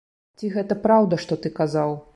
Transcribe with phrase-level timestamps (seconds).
[0.39, 1.99] Ці гэта праўда, што ты казаў?